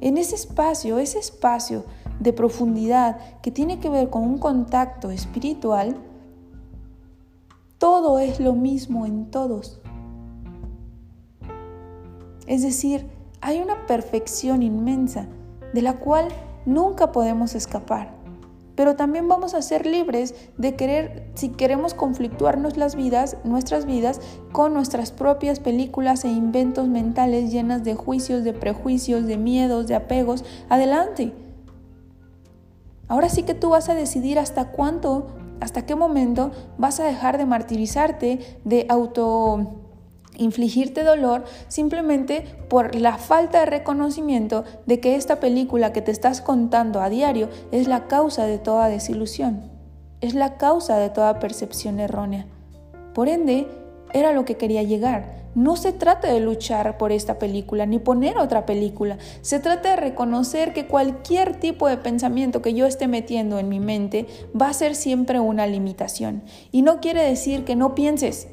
En 0.00 0.18
ese 0.18 0.36
espacio, 0.36 1.00
ese 1.00 1.18
espacio 1.18 1.84
de 2.20 2.32
profundidad 2.32 3.40
que 3.40 3.50
tiene 3.50 3.80
que 3.80 3.88
ver 3.88 4.08
con 4.08 4.22
un 4.22 4.38
contacto 4.38 5.10
espiritual, 5.10 5.96
todo 7.78 8.20
es 8.20 8.38
lo 8.38 8.52
mismo 8.52 9.04
en 9.04 9.32
todos. 9.32 9.80
Es 12.46 12.62
decir, 12.62 13.10
hay 13.40 13.60
una 13.60 13.84
perfección 13.88 14.62
inmensa 14.62 15.26
de 15.72 15.82
la 15.82 15.94
cual 15.94 16.28
nunca 16.66 17.10
podemos 17.10 17.56
escapar. 17.56 18.23
Pero 18.74 18.96
también 18.96 19.28
vamos 19.28 19.54
a 19.54 19.62
ser 19.62 19.86
libres 19.86 20.34
de 20.58 20.74
querer, 20.74 21.30
si 21.34 21.50
queremos 21.50 21.94
conflictuarnos 21.94 22.76
las 22.76 22.96
vidas, 22.96 23.36
nuestras 23.44 23.86
vidas, 23.86 24.20
con 24.52 24.74
nuestras 24.74 25.12
propias 25.12 25.60
películas 25.60 26.24
e 26.24 26.28
inventos 26.28 26.88
mentales 26.88 27.52
llenas 27.52 27.84
de 27.84 27.94
juicios, 27.94 28.42
de 28.42 28.52
prejuicios, 28.52 29.26
de 29.26 29.36
miedos, 29.36 29.86
de 29.86 29.94
apegos, 29.94 30.44
adelante. 30.68 31.32
Ahora 33.06 33.28
sí 33.28 33.42
que 33.42 33.54
tú 33.54 33.70
vas 33.70 33.88
a 33.88 33.94
decidir 33.94 34.38
hasta 34.38 34.72
cuánto, 34.72 35.28
hasta 35.60 35.86
qué 35.86 35.94
momento 35.94 36.50
vas 36.78 36.98
a 37.00 37.04
dejar 37.04 37.38
de 37.38 37.46
martirizarte, 37.46 38.58
de 38.64 38.86
auto 38.88 39.83
infligirte 40.36 41.04
dolor 41.04 41.44
simplemente 41.68 42.44
por 42.68 42.94
la 42.94 43.18
falta 43.18 43.60
de 43.60 43.66
reconocimiento 43.66 44.64
de 44.86 45.00
que 45.00 45.16
esta 45.16 45.40
película 45.40 45.92
que 45.92 46.02
te 46.02 46.10
estás 46.10 46.40
contando 46.40 47.00
a 47.00 47.10
diario 47.10 47.48
es 47.72 47.88
la 47.88 48.06
causa 48.06 48.46
de 48.46 48.58
toda 48.58 48.88
desilusión, 48.88 49.70
es 50.20 50.34
la 50.34 50.56
causa 50.56 50.96
de 50.98 51.10
toda 51.10 51.38
percepción 51.38 52.00
errónea. 52.00 52.46
Por 53.14 53.28
ende, 53.28 53.68
era 54.12 54.32
lo 54.32 54.44
que 54.44 54.56
quería 54.56 54.82
llegar. 54.82 55.44
No 55.54 55.76
se 55.76 55.92
trata 55.92 56.32
de 56.32 56.40
luchar 56.40 56.98
por 56.98 57.12
esta 57.12 57.38
película 57.38 57.86
ni 57.86 57.98
poner 57.98 58.38
otra 58.38 58.66
película. 58.66 59.18
Se 59.40 59.60
trata 59.60 59.90
de 59.90 59.96
reconocer 59.96 60.72
que 60.72 60.86
cualquier 60.86 61.60
tipo 61.60 61.88
de 61.88 61.96
pensamiento 61.96 62.62
que 62.62 62.74
yo 62.74 62.86
esté 62.86 63.06
metiendo 63.06 63.58
en 63.58 63.68
mi 63.68 63.78
mente 63.78 64.26
va 64.60 64.68
a 64.68 64.72
ser 64.72 64.96
siempre 64.96 65.38
una 65.38 65.66
limitación. 65.66 66.42
Y 66.72 66.82
no 66.82 67.00
quiere 67.00 67.22
decir 67.22 67.64
que 67.64 67.76
no 67.76 67.94
pienses. 67.94 68.48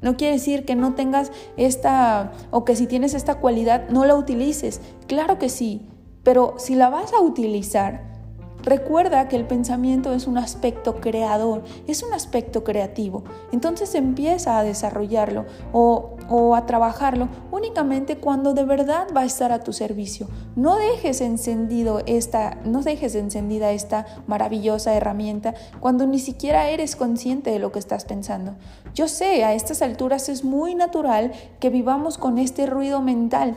No 0.00 0.16
quiere 0.16 0.34
decir 0.34 0.64
que 0.64 0.76
no 0.76 0.94
tengas 0.94 1.32
esta 1.56 2.32
o 2.50 2.64
que 2.64 2.76
si 2.76 2.86
tienes 2.86 3.14
esta 3.14 3.36
cualidad 3.36 3.88
no 3.88 4.04
la 4.04 4.14
utilices. 4.14 4.80
Claro 5.06 5.38
que 5.38 5.48
sí. 5.48 5.88
Pero 6.22 6.54
si 6.58 6.74
la 6.74 6.90
vas 6.90 7.12
a 7.12 7.20
utilizar, 7.20 8.17
Recuerda 8.64 9.28
que 9.28 9.36
el 9.36 9.46
pensamiento 9.46 10.12
es 10.12 10.26
un 10.26 10.36
aspecto 10.36 10.96
creador, 10.96 11.62
es 11.86 12.02
un 12.02 12.12
aspecto 12.12 12.64
creativo. 12.64 13.22
Entonces 13.52 13.94
empieza 13.94 14.58
a 14.58 14.64
desarrollarlo 14.64 15.46
o, 15.72 16.16
a 16.54 16.66
trabajarlo 16.66 17.28
únicamente 17.50 18.18
cuando 18.18 18.52
de 18.52 18.64
verdad 18.64 19.06
va 19.16 19.22
a 19.22 19.24
estar 19.24 19.52
a 19.52 19.60
tu 19.60 19.72
servicio. 19.72 20.28
No 20.56 20.76
dejes 20.76 21.20
encendido 21.20 22.02
esta, 22.06 22.58
no 22.64 22.82
dejes 22.82 23.14
encendida 23.14 23.70
esta 23.70 24.06
maravillosa 24.26 24.92
herramienta 24.94 25.54
cuando 25.80 26.06
ni 26.06 26.18
siquiera 26.18 26.68
eres 26.68 26.96
consciente 26.96 27.50
de 27.50 27.60
lo 27.60 27.72
que 27.72 27.78
estás 27.78 28.04
pensando. 28.04 28.56
Yo 28.94 29.08
sé, 29.08 29.44
a 29.44 29.54
estas 29.54 29.82
alturas 29.82 30.28
es 30.28 30.44
muy 30.44 30.74
natural 30.74 31.32
que 31.60 31.70
vivamos 31.70 32.18
con 32.18 32.38
este 32.38 32.66
ruido 32.66 33.00
mental. 33.00 33.56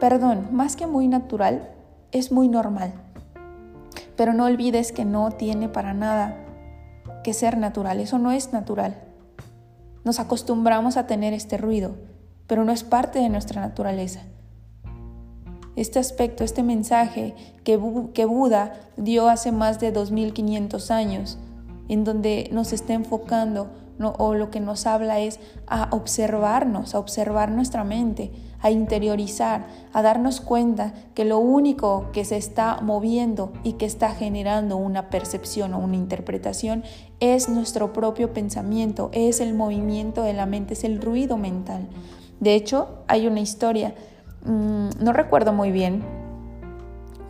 Perdón, 0.00 0.48
más 0.50 0.76
que 0.76 0.86
muy 0.86 1.08
natural, 1.08 1.70
es 2.12 2.30
muy 2.30 2.48
normal. 2.48 3.03
Pero 4.16 4.32
no 4.32 4.44
olvides 4.44 4.92
que 4.92 5.04
no 5.04 5.30
tiene 5.32 5.68
para 5.68 5.94
nada 5.94 6.44
que 7.22 7.32
ser 7.32 7.56
natural, 7.56 8.00
eso 8.00 8.18
no 8.18 8.32
es 8.32 8.52
natural. 8.52 9.02
Nos 10.04 10.20
acostumbramos 10.20 10.96
a 10.96 11.06
tener 11.06 11.32
este 11.32 11.56
ruido, 11.56 11.96
pero 12.46 12.64
no 12.64 12.72
es 12.72 12.84
parte 12.84 13.18
de 13.18 13.30
nuestra 13.30 13.60
naturaleza. 13.60 14.20
Este 15.76 15.98
aspecto, 15.98 16.44
este 16.44 16.62
mensaje 16.62 17.34
que, 17.64 17.80
que 18.12 18.24
Buda 18.26 18.74
dio 18.96 19.28
hace 19.28 19.50
más 19.50 19.80
de 19.80 19.90
2500 19.90 20.90
años, 20.90 21.38
en 21.88 22.04
donde 22.04 22.48
nos 22.52 22.72
está 22.72 22.92
enfocando 22.92 23.70
o 24.00 24.34
lo 24.34 24.50
que 24.50 24.60
nos 24.60 24.86
habla 24.86 25.20
es 25.20 25.40
a 25.66 25.88
observarnos, 25.92 26.94
a 26.94 26.98
observar 26.98 27.50
nuestra 27.50 27.84
mente, 27.84 28.32
a 28.60 28.70
interiorizar, 28.70 29.66
a 29.92 30.02
darnos 30.02 30.40
cuenta 30.40 30.94
que 31.14 31.24
lo 31.24 31.38
único 31.38 32.10
que 32.12 32.24
se 32.24 32.36
está 32.36 32.80
moviendo 32.80 33.52
y 33.62 33.74
que 33.74 33.86
está 33.86 34.10
generando 34.10 34.76
una 34.76 35.10
percepción 35.10 35.74
o 35.74 35.78
una 35.78 35.96
interpretación 35.96 36.82
es 37.20 37.48
nuestro 37.48 37.92
propio 37.92 38.32
pensamiento, 38.32 39.10
es 39.12 39.40
el 39.40 39.54
movimiento 39.54 40.22
de 40.22 40.32
la 40.32 40.46
mente, 40.46 40.74
es 40.74 40.84
el 40.84 41.00
ruido 41.00 41.36
mental. 41.36 41.88
De 42.40 42.54
hecho, 42.54 43.04
hay 43.06 43.26
una 43.26 43.40
historia, 43.40 43.94
mm, 44.44 44.88
no 45.00 45.12
recuerdo 45.12 45.52
muy 45.52 45.70
bien, 45.70 46.02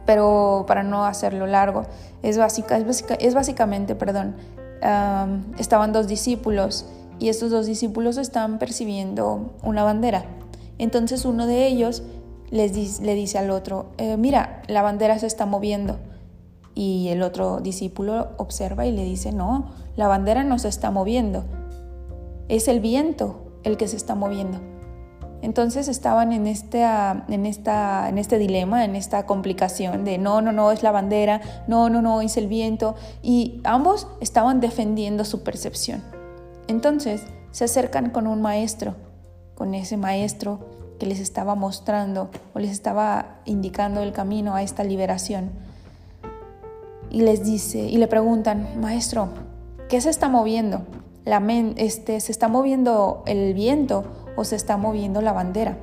pero 0.06 0.64
para 0.66 0.82
no 0.82 1.04
hacerlo 1.04 1.46
largo, 1.46 1.82
es, 2.22 2.38
básica, 2.38 2.78
es, 2.78 3.34
básicamente, 3.34 3.94
perdón, 3.94 4.36
estaban 5.58 5.92
dos 5.92 6.06
discípulos 6.06 6.86
y 7.18 7.28
estos 7.28 7.50
dos 7.50 7.66
discípulos 7.66 8.16
están 8.16 8.58
percibiendo 8.58 9.54
una 9.62 9.82
bandera. 9.82 10.24
Entonces 10.78 11.24
uno 11.24 11.46
de 11.46 11.66
ellos 11.66 12.02
les 12.50 13.00
le 13.00 13.14
dice 13.14 13.38
al 13.38 13.50
otro, 13.50 13.86
eh, 13.98 14.16
mira, 14.16 14.62
la 14.68 14.82
bandera 14.82 15.18
se 15.18 15.26
está 15.26 15.46
moviendo. 15.46 15.98
Y 16.74 17.08
el 17.08 17.22
otro 17.22 17.60
discípulo 17.60 18.30
observa 18.36 18.84
y 18.84 18.92
le 18.92 19.04
dice, 19.04 19.32
no, 19.32 19.70
la 19.96 20.08
bandera 20.08 20.42
no 20.42 20.58
se 20.58 20.68
está 20.68 20.90
moviendo, 20.90 21.44
es 22.48 22.66
el 22.68 22.80
viento 22.80 23.60
el 23.62 23.76
que 23.76 23.88
se 23.88 23.96
está 23.96 24.14
moviendo. 24.14 24.58
Entonces 25.44 25.88
estaban 25.88 26.32
en, 26.32 26.46
este, 26.46 26.82
en, 26.82 27.46
esta, 27.46 28.08
en 28.08 28.18
este 28.18 28.38
dilema, 28.38 28.84
en 28.84 28.96
esta 28.96 29.26
complicación 29.26 30.04
de 30.04 30.18
no, 30.18 30.40
no, 30.40 30.52
no, 30.52 30.72
es 30.72 30.82
la 30.82 30.90
bandera, 30.90 31.40
no, 31.68 31.90
no, 31.90 32.02
no, 32.02 32.20
es 32.22 32.36
el 32.36 32.48
viento, 32.48 32.94
y 33.22 33.60
ambos 33.64 34.08
estaban 34.20 34.60
defendiendo 34.60 35.24
su 35.24 35.42
percepción. 35.42 36.02
Entonces 36.66 37.22
se 37.50 37.64
acercan 37.64 38.10
con 38.10 38.26
un 38.26 38.42
maestro 38.42 38.96
con 39.54 39.74
ese 39.74 39.96
maestro 39.96 40.58
que 40.98 41.06
les 41.06 41.20
estaba 41.20 41.54
mostrando 41.54 42.30
o 42.54 42.58
les 42.58 42.70
estaba 42.70 43.40
indicando 43.44 44.02
el 44.02 44.12
camino 44.12 44.54
a 44.54 44.62
esta 44.62 44.84
liberación. 44.84 45.50
Y 47.10 47.22
les 47.22 47.44
dice, 47.44 47.78
y 47.78 47.96
le 47.98 48.08
preguntan, 48.08 48.80
maestro, 48.80 49.28
¿qué 49.88 50.00
se 50.00 50.10
está 50.10 50.28
moviendo? 50.28 50.82
La 51.24 51.42
este, 51.76 52.20
¿Se 52.20 52.32
está 52.32 52.48
moviendo 52.48 53.22
el 53.26 53.54
viento 53.54 54.04
o 54.36 54.44
se 54.44 54.56
está 54.56 54.76
moviendo 54.76 55.20
la 55.20 55.32
bandera? 55.32 55.78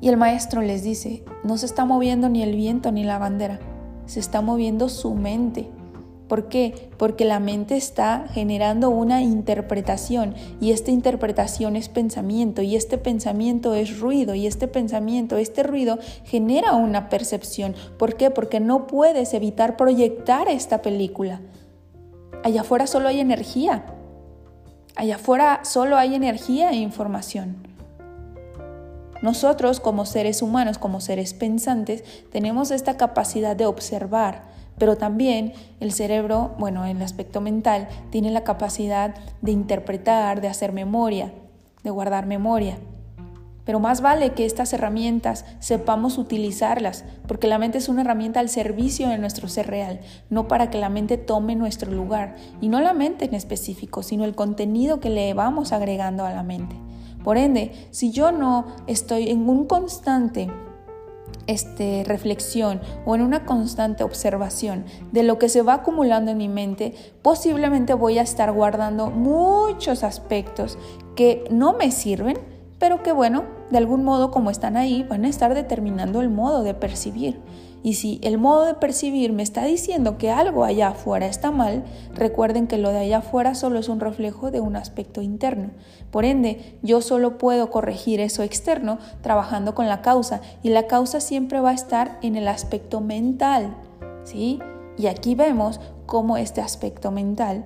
Y 0.00 0.08
el 0.08 0.16
maestro 0.16 0.62
les 0.62 0.82
dice, 0.82 1.24
no 1.44 1.58
se 1.58 1.66
está 1.66 1.84
moviendo 1.84 2.28
ni 2.28 2.42
el 2.42 2.56
viento 2.56 2.90
ni 2.90 3.04
la 3.04 3.18
bandera, 3.18 3.60
se 4.06 4.20
está 4.20 4.40
moviendo 4.40 4.88
su 4.88 5.14
mente. 5.14 5.68
¿Por 6.30 6.48
qué? 6.48 6.90
Porque 6.96 7.24
la 7.24 7.40
mente 7.40 7.76
está 7.76 8.26
generando 8.30 8.88
una 8.88 9.20
interpretación 9.20 10.36
y 10.60 10.70
esta 10.70 10.92
interpretación 10.92 11.74
es 11.74 11.88
pensamiento 11.88 12.62
y 12.62 12.76
este 12.76 12.98
pensamiento 12.98 13.74
es 13.74 13.98
ruido 13.98 14.36
y 14.36 14.46
este 14.46 14.68
pensamiento, 14.68 15.38
este 15.38 15.64
ruido 15.64 15.98
genera 16.24 16.74
una 16.74 17.08
percepción. 17.08 17.74
¿Por 17.98 18.14
qué? 18.14 18.30
Porque 18.30 18.60
no 18.60 18.86
puedes 18.86 19.34
evitar 19.34 19.76
proyectar 19.76 20.48
esta 20.48 20.82
película. 20.82 21.40
Allá 22.44 22.60
afuera 22.60 22.86
solo 22.86 23.08
hay 23.08 23.18
energía. 23.18 23.84
Allá 24.96 25.16
afuera 25.16 25.60
solo 25.64 25.96
hay 25.96 26.14
energía 26.14 26.70
e 26.70 26.76
información. 26.76 27.56
Nosotros 29.22 29.80
como 29.80 30.06
seres 30.06 30.40
humanos, 30.40 30.78
como 30.78 31.00
seres 31.00 31.34
pensantes, 31.34 32.04
tenemos 32.30 32.70
esta 32.70 32.96
capacidad 32.96 33.54
de 33.54 33.66
observar, 33.66 34.44
pero 34.78 34.96
también 34.96 35.52
el 35.78 35.92
cerebro, 35.92 36.54
bueno, 36.58 36.86
en 36.86 36.96
el 36.96 37.02
aspecto 37.02 37.42
mental, 37.42 37.88
tiene 38.10 38.30
la 38.30 38.44
capacidad 38.44 39.14
de 39.42 39.52
interpretar, 39.52 40.40
de 40.40 40.48
hacer 40.48 40.72
memoria, 40.72 41.32
de 41.82 41.90
guardar 41.90 42.24
memoria. 42.26 42.78
Pero 43.70 43.78
más 43.78 44.00
vale 44.00 44.30
que 44.30 44.46
estas 44.46 44.72
herramientas 44.72 45.44
sepamos 45.60 46.18
utilizarlas, 46.18 47.04
porque 47.28 47.46
la 47.46 47.56
mente 47.56 47.78
es 47.78 47.88
una 47.88 48.00
herramienta 48.00 48.40
al 48.40 48.48
servicio 48.48 49.08
de 49.08 49.16
nuestro 49.16 49.46
ser 49.46 49.68
real, 49.68 50.00
no 50.28 50.48
para 50.48 50.70
que 50.70 50.78
la 50.78 50.88
mente 50.88 51.18
tome 51.18 51.54
nuestro 51.54 51.92
lugar, 51.92 52.34
y 52.60 52.68
no 52.68 52.80
la 52.80 52.94
mente 52.94 53.26
en 53.26 53.34
específico, 53.34 54.02
sino 54.02 54.24
el 54.24 54.34
contenido 54.34 54.98
que 54.98 55.08
le 55.08 55.32
vamos 55.34 55.70
agregando 55.70 56.26
a 56.26 56.32
la 56.32 56.42
mente. 56.42 56.74
Por 57.22 57.38
ende, 57.38 57.70
si 57.92 58.10
yo 58.10 58.32
no 58.32 58.66
estoy 58.88 59.30
en 59.30 59.48
un 59.48 59.66
constante 59.66 60.50
este, 61.46 62.02
reflexión 62.04 62.80
o 63.06 63.14
en 63.14 63.22
una 63.22 63.44
constante 63.44 64.02
observación 64.02 64.84
de 65.12 65.22
lo 65.22 65.38
que 65.38 65.48
se 65.48 65.62
va 65.62 65.74
acumulando 65.74 66.32
en 66.32 66.38
mi 66.38 66.48
mente, 66.48 66.92
posiblemente 67.22 67.94
voy 67.94 68.18
a 68.18 68.22
estar 68.22 68.50
guardando 68.50 69.10
muchos 69.10 70.02
aspectos 70.02 70.76
que 71.14 71.44
no 71.52 71.74
me 71.74 71.92
sirven, 71.92 72.36
pero 72.80 73.04
que 73.04 73.12
bueno, 73.12 73.59
de 73.70 73.78
algún 73.78 74.04
modo 74.04 74.30
como 74.30 74.50
están 74.50 74.76
ahí, 74.76 75.04
van 75.08 75.24
a 75.24 75.28
estar 75.28 75.54
determinando 75.54 76.20
el 76.20 76.28
modo 76.28 76.62
de 76.62 76.74
percibir. 76.74 77.40
Y 77.82 77.94
si 77.94 78.20
el 78.22 78.36
modo 78.36 78.66
de 78.66 78.74
percibir 78.74 79.32
me 79.32 79.42
está 79.42 79.64
diciendo 79.64 80.18
que 80.18 80.30
algo 80.30 80.64
allá 80.64 80.88
afuera 80.88 81.26
está 81.26 81.50
mal, 81.50 81.84
recuerden 82.14 82.66
que 82.66 82.76
lo 82.76 82.90
de 82.90 82.98
allá 82.98 83.18
afuera 83.18 83.54
solo 83.54 83.78
es 83.78 83.88
un 83.88 84.00
reflejo 84.00 84.50
de 84.50 84.60
un 84.60 84.76
aspecto 84.76 85.22
interno. 85.22 85.70
Por 86.10 86.26
ende, 86.26 86.78
yo 86.82 87.00
solo 87.00 87.38
puedo 87.38 87.70
corregir 87.70 88.20
eso 88.20 88.42
externo 88.42 88.98
trabajando 89.22 89.74
con 89.74 89.88
la 89.88 90.02
causa 90.02 90.42
y 90.62 90.68
la 90.68 90.86
causa 90.88 91.20
siempre 91.20 91.60
va 91.60 91.70
a 91.70 91.74
estar 91.74 92.18
en 92.22 92.36
el 92.36 92.48
aspecto 92.48 93.00
mental, 93.00 93.74
¿sí? 94.24 94.58
Y 94.98 95.06
aquí 95.06 95.34
vemos 95.34 95.80
cómo 96.04 96.36
este 96.36 96.60
aspecto 96.60 97.10
mental 97.10 97.64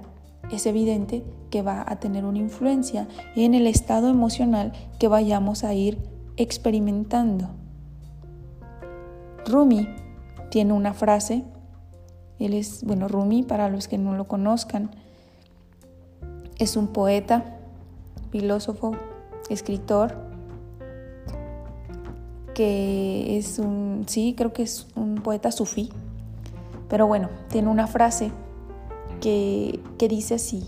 es 0.51 0.67
evidente 0.67 1.25
que 1.51 1.63
va 1.63 1.85
a 1.87 1.97
tener 2.01 2.25
una 2.25 2.39
influencia 2.39 3.09
en 3.37 3.55
el 3.55 3.67
estado 3.67 4.09
emocional 4.09 4.73
que 4.99 5.09
vayamos 5.09 5.65
a 5.65 5.75
ir 5.75 5.99
experimentando. 6.37 7.51
Rumi 9.47 9.89
tiene 10.51 10.73
una 10.73 10.95
frase, 10.95 11.45
él 12.39 12.55
es, 12.55 12.83
bueno, 12.85 13.09
Rumi, 13.09 13.43
para 13.43 13.69
los 13.69 13.89
que 13.89 13.99
no 13.99 14.15
lo 14.15 14.27
conozcan, 14.27 14.91
es 16.59 16.77
un 16.77 16.89
poeta, 16.89 17.59
filósofo, 18.31 18.93
escritor, 19.51 20.17
que 22.55 23.37
es 23.37 23.59
un, 23.59 24.05
sí, 24.07 24.35
creo 24.37 24.53
que 24.53 24.63
es 24.63 24.87
un 24.95 25.17
poeta 25.17 25.51
sufí, 25.51 25.91
pero 26.89 27.07
bueno, 27.07 27.29
tiene 27.49 27.69
una 27.69 27.87
frase 27.87 28.31
que, 29.25 30.09
dice 30.09 30.35
así, 30.35 30.62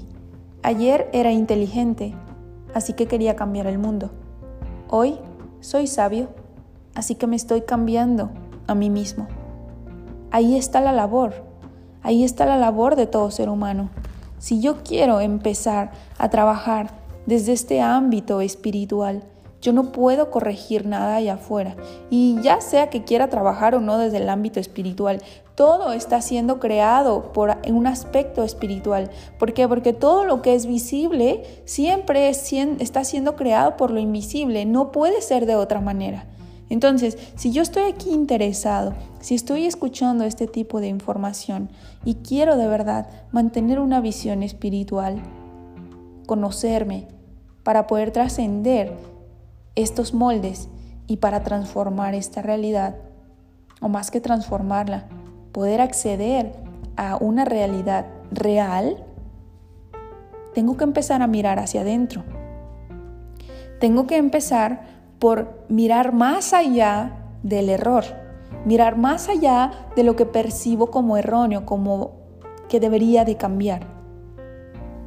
ayer 0.62 1.10
era 1.12 1.30
inteligente, 1.30 2.14
así 2.72 2.94
que 2.94 3.06
quería 3.06 3.36
cambiar 3.36 3.66
el 3.66 3.78
mundo, 3.78 4.10
hoy 4.88 5.18
soy 5.60 5.86
sabio, 5.86 6.28
así 6.94 7.16
que 7.16 7.26
me 7.26 7.36
estoy 7.36 7.62
cambiando 7.62 8.30
a 8.66 8.75
mí 8.75 8.88
mismo. 8.88 9.28
Ahí 10.30 10.56
está 10.56 10.80
la 10.80 10.92
labor, 10.92 11.34
ahí 12.02 12.25
está 12.25 12.46
la 12.46 12.56
labor 12.56 12.96
de 12.96 13.06
todo 13.06 13.30
ser 13.30 13.50
humano. 13.50 13.90
Si 14.38 14.60
yo 14.60 14.82
quiero 14.82 15.20
empezar 15.20 15.90
a 16.16 16.30
trabajar 16.30 16.90
desde 17.26 17.52
este 17.52 17.82
ámbito 17.82 18.40
espiritual, 18.40 19.22
yo 19.60 19.75
no 19.75 19.92
puedo 19.92 20.30
corregir 20.30 20.86
nada 20.86 21.16
allá 21.16 21.34
afuera. 21.34 21.76
Y 22.08 22.40
ya 22.40 22.60
sea 22.60 22.88
que 22.88 23.04
quiera 23.04 23.28
trabajar 23.28 23.75
o 23.75 23.80
no 23.80 23.98
desde 23.98 24.18
el 24.18 24.28
ámbito 24.28 24.60
espiritual, 24.60 25.22
todo 25.56 25.92
está 25.94 26.20
siendo 26.20 26.60
creado 26.60 27.32
por 27.32 27.56
un 27.66 27.86
aspecto 27.86 28.44
espiritual. 28.44 29.10
¿Por 29.38 29.54
qué? 29.54 29.66
Porque 29.66 29.94
todo 29.94 30.25
lo 30.25 30.42
que 30.42 30.54
es 30.54 30.66
visible 30.66 31.62
siempre 31.64 32.28
está 32.28 33.04
siendo 33.04 33.36
creado 33.36 33.78
por 33.78 33.90
lo 33.90 33.98
invisible. 33.98 34.66
No 34.66 34.92
puede 34.92 35.22
ser 35.22 35.46
de 35.46 35.56
otra 35.56 35.80
manera. 35.80 36.26
Entonces, 36.68 37.16
si 37.36 37.52
yo 37.52 37.62
estoy 37.62 37.84
aquí 37.84 38.10
interesado, 38.10 38.94
si 39.20 39.34
estoy 39.34 39.64
escuchando 39.64 40.25
este 40.25 40.46
tipo 40.46 40.80
de 40.80 40.88
información 40.88 41.70
y 42.04 42.16
quiero 42.16 42.56
de 42.56 42.68
verdad 42.68 43.08
mantener 43.32 43.80
una 43.80 44.00
visión 44.00 44.42
espiritual, 44.42 45.22
conocerme, 46.26 47.08
para 47.62 47.86
poder 47.86 48.10
trascender 48.10 48.92
estos 49.75 50.12
moldes 50.12 50.68
y 51.06 51.16
para 51.16 51.42
transformar 51.42 52.14
esta 52.14 52.42
realidad, 52.42 52.96
o 53.80 53.88
más 53.88 54.10
que 54.10 54.20
transformarla, 54.20 55.06
poder 55.57 55.81
acceder 55.81 56.53
a 56.99 57.16
una 57.16 57.47
realidad 57.47 58.05
real, 58.31 59.03
tengo 60.53 60.77
que 60.77 60.85
empezar 60.85 61.23
a 61.23 61.27
mirar 61.27 61.59
hacia 61.59 61.81
adentro. 61.81 62.25
Tengo 63.81 64.07
que 64.07 64.19
empezar 64.19 64.83
por 65.19 65.64
mirar 65.71 66.12
más 66.12 66.53
allá 66.53 67.12
del 67.42 67.71
error, 67.71 68.05
mirar 68.66 68.99
más 68.99 69.31
allá 69.31 69.71
de 69.97 70.03
lo 70.03 70.14
que 70.14 70.27
percibo 70.27 70.90
como 70.90 71.16
erróneo, 71.16 71.64
como 71.64 72.11
que 72.69 72.79
debería 72.79 73.25
de 73.25 73.38
cambiar. 73.38 73.87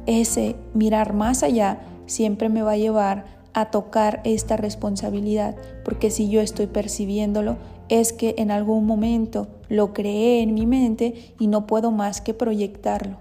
Ese 0.06 0.56
mirar 0.74 1.12
más 1.14 1.44
allá 1.44 1.78
siempre 2.06 2.48
me 2.48 2.62
va 2.62 2.72
a 2.72 2.76
llevar 2.76 3.24
a 3.52 3.66
tocar 3.66 4.20
esta 4.24 4.56
responsabilidad, 4.56 5.54
porque 5.84 6.10
si 6.10 6.28
yo 6.28 6.40
estoy 6.40 6.66
percibiéndolo, 6.66 7.56
es 7.90 8.12
que 8.12 8.36
en 8.38 8.50
algún 8.50 8.86
momento 8.86 9.48
lo 9.68 9.92
creé 9.92 10.42
en 10.42 10.54
mi 10.54 10.64
mente 10.64 11.34
y 11.38 11.48
no 11.48 11.66
puedo 11.66 11.90
más 11.90 12.20
que 12.20 12.32
proyectarlo. 12.32 13.18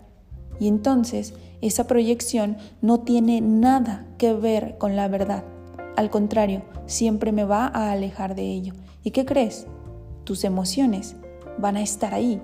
Y 0.60 0.68
entonces 0.68 1.34
esa 1.62 1.88
proyección 1.88 2.56
no 2.82 3.00
tiene 3.00 3.42
nada 3.42 4.06
que 4.18 4.34
ver 4.34 4.78
con 4.78 4.96
la 4.96 5.08
verdad. 5.08 5.44
Al 5.98 6.10
contrario, 6.12 6.62
siempre 6.86 7.32
me 7.32 7.44
va 7.44 7.66
a 7.66 7.92
alejar 7.92 8.36
de 8.36 8.44
ello. 8.44 8.74
¿Y 9.04 9.12
qué 9.12 9.26
crees? 9.26 9.66
Tus 10.24 10.44
emociones 10.44 11.16
van 11.58 11.76
a 11.76 11.82
estar 11.82 12.14
ahí 12.14 12.40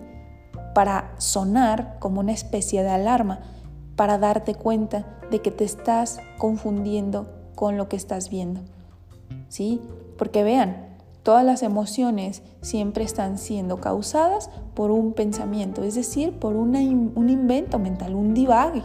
para 0.73 1.13
sonar 1.19 1.97
como 1.99 2.21
una 2.21 2.33
especie 2.33 2.81
de 2.81 2.89
alarma, 2.89 3.41
para 3.95 4.17
darte 4.17 4.55
cuenta 4.55 5.19
de 5.29 5.41
que 5.41 5.51
te 5.51 5.63
estás 5.63 6.19
confundiendo 6.37 7.29
con 7.53 7.77
lo 7.77 7.87
que 7.87 7.95
estás 7.95 8.29
viendo. 8.29 8.61
¿Sí? 9.47 9.79
Porque 10.17 10.43
vean, 10.43 10.84
todas 11.25 11.43
las 11.43 11.61
emociones 11.61 12.41
siempre 12.61 13.03
están 13.03 13.37
siendo 13.37 13.81
causadas 13.81 14.49
por 14.75 14.91
un 14.91 15.11
pensamiento, 15.11 15.83
es 15.83 15.95
decir, 15.95 16.39
por 16.39 16.55
un 16.55 16.75
invento 17.29 17.79
mental, 17.79 18.15
un 18.15 18.33
divague. 18.33 18.83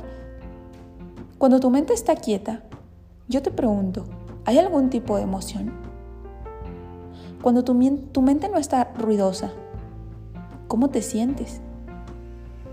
Cuando 1.39 1.61
tu 1.61 1.71
mente 1.71 1.93
está 1.93 2.17
quieta, 2.17 2.65
yo 3.29 3.41
te 3.43 3.53
pregunto, 3.53 4.07
¿Hay 4.47 4.59
algún 4.59 4.91
tipo 4.91 5.17
de 5.17 5.23
emoción? 5.23 5.73
Cuando 7.43 7.63
tu, 7.63 7.75
mente 7.75 8.49
no 8.49 8.57
está 8.57 8.93
ruidosa, 8.99 9.51
¿cómo 10.67 10.89
te 10.89 11.03
sientes? 11.03 11.61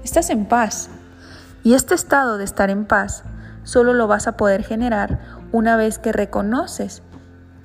Estás 0.03 0.30
en 0.30 0.45
paz. 0.45 0.89
Y 1.63 1.73
este 1.73 1.93
estado 1.93 2.38
de 2.38 2.45
estar 2.45 2.69
en 2.69 2.86
paz 2.86 3.23
solo 3.63 3.93
lo 3.93 4.08
vas 4.08 4.27
a 4.27 4.38
poder 4.38 4.63
generar 4.63 5.19
una 5.51 5.75
vez 5.75 5.99
que 5.99 6.13
reconoces 6.13 7.03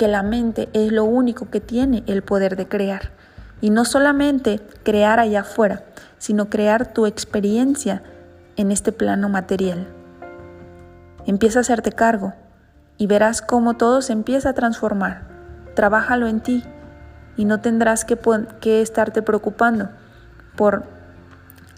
que 0.03 0.09
la 0.09 0.25
mente 0.25 0.69
es 0.73 0.91
lo 0.91 1.05
único 1.05 1.49
que 1.49 1.61
tiene 1.61 2.03
el 2.09 2.23
poder 2.23 2.57
de 2.57 2.67
crear. 2.67 3.13
Y 3.61 3.71
no 3.71 3.85
solamente 3.85 4.59
crear 4.83 5.21
allá 5.21 5.43
afuera, 5.43 5.85
sino 6.19 6.51
crear 6.51 6.93
tu 6.93 7.07
experiencia 7.07 8.03
en 8.57 8.73
este 8.73 8.91
plano 8.91 9.29
material. 9.29 9.87
Empieza 11.25 11.61
a 11.61 11.63
hacerte 11.63 11.93
cargo 11.93 12.35
y 12.99 13.07
verás 13.07 13.43
cómo 13.43 13.75
todo 13.75 14.03
se 14.03 14.13
empieza 14.13 14.49
a 14.49 14.55
transformar. 14.55 15.23
Trabájalo 15.77 16.27
en 16.27 16.41
ti 16.41 16.65
y 17.37 17.45
no 17.45 17.61
tendrás 17.61 18.05
que, 18.05 18.19
estarte 18.83 19.23
preocupando 19.23 19.89
por 20.57 20.83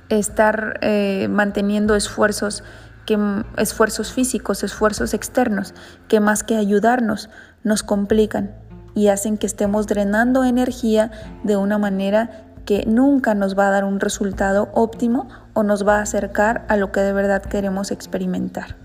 estar 0.09 0.79
eh, 0.81 1.29
manteniendo 1.29 1.95
esfuerzos, 1.95 2.65
que, 3.07 3.19
esfuerzos 3.57 4.13
físicos, 4.13 4.63
esfuerzos 4.63 5.15
externos, 5.15 5.75
que 6.09 6.21
más 6.21 6.43
que 6.43 6.57
ayudarnos 6.57 7.31
nos 7.63 7.83
complican 7.83 8.55
y 8.95 9.09
hacen 9.09 9.39
que 9.39 9.47
estemos 9.47 9.87
drenando 9.87 10.45
energía 10.45 11.11
de 11.43 11.57
una 11.57 11.79
manera 11.79 12.45
que 12.65 12.85
nunca 12.87 13.35
nos 13.35 13.59
va 13.59 13.69
a 13.69 13.71
dar 13.71 13.85
un 13.85 14.01
resultado 14.01 14.71
óptimo 14.73 15.29
o 15.53 15.63
nos 15.63 15.87
va 15.87 15.99
a 15.99 16.03
acercar 16.03 16.65
a 16.69 16.77
lo 16.77 16.93
que 16.93 17.01
de 17.01 17.13
verdad 17.13 17.43
queremos 17.43 17.91
experimentar. 17.91 18.77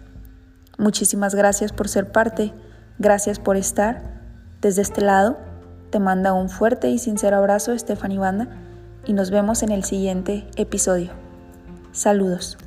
Muchísimas 0.78 1.36
gracias 1.36 1.72
por 1.72 1.88
ser 1.88 2.12
parte, 2.12 2.54
gracias 2.98 3.40
por 3.40 3.58
estar. 3.58 4.02
Desde 4.62 4.82
este 4.82 5.02
lado, 5.02 5.38
te 5.90 6.00
manda 6.00 6.34
un 6.34 6.50
fuerte 6.50 6.90
y 6.90 7.00
sincero 7.00 7.38
abrazo 7.38 7.78
Stephanie 7.78 8.20
Banda 8.20 8.48
y 9.06 9.14
nos 9.14 9.32
vemos 9.32 9.64
en 9.64 9.72
el 9.72 9.84
siguiente 9.84 10.48
episodio. 10.56 11.12
Saludos. 11.92 12.58